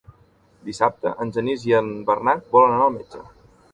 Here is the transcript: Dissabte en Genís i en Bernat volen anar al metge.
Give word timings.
Dissabte 0.69 1.11
en 1.25 1.33
Genís 1.35 1.65
i 1.73 1.75
en 1.81 1.91
Bernat 2.09 2.51
volen 2.57 2.75
anar 2.79 2.89
al 2.89 2.97
metge. 2.97 3.23